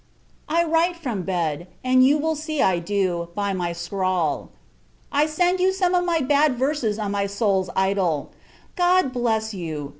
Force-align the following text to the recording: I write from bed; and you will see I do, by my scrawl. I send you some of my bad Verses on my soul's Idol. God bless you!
I 0.49 0.63
write 0.63 0.95
from 0.95 1.21
bed; 1.21 1.67
and 1.83 2.03
you 2.03 2.17
will 2.17 2.35
see 2.35 2.59
I 2.59 2.79
do, 2.79 3.27
by 3.35 3.53
my 3.53 3.71
scrawl. 3.71 4.49
I 5.11 5.27
send 5.27 5.59
you 5.59 5.71
some 5.71 5.93
of 5.93 6.03
my 6.03 6.21
bad 6.21 6.55
Verses 6.55 6.97
on 6.97 7.11
my 7.11 7.27
soul's 7.27 7.69
Idol. 7.75 8.31
God 8.75 9.13
bless 9.13 9.53
you! 9.53 9.89